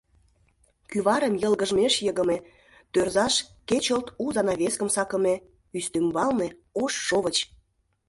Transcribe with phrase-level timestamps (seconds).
[0.89, 2.37] Кӱварым йылгыжмеш йыгыме,
[2.93, 3.35] тӧрзаш
[3.69, 5.35] кечылт у занавескым сакыме,
[5.77, 6.47] ӱстембалне—
[6.83, 7.37] ош шовыч.